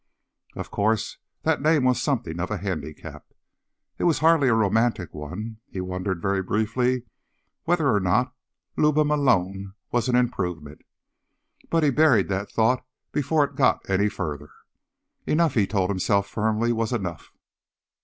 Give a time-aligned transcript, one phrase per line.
[0.55, 3.23] Of course, that name was something of a handicap.
[3.99, 5.57] It was hardly a romantic one.
[5.69, 7.03] He wondered, very briefly,
[7.65, 8.33] whether or not
[8.75, 10.81] "Luba Malone" were an improvement.
[11.69, 14.49] But he buried the thought before it got any further.
[15.27, 17.31] Enough, he told himself firmly, was enough.